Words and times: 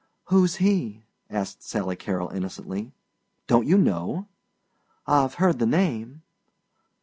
"Who's 0.29 0.55
he?" 0.55 1.03
asked 1.29 1.61
Sally 1.61 1.95
Carrol 1.95 2.29
innocently. 2.29 2.91
"Don't 3.45 3.67
you 3.67 3.77
know?" 3.77 4.27
"I've 5.05 5.35
heard 5.35 5.59
the 5.59 5.67
name." 5.67 6.23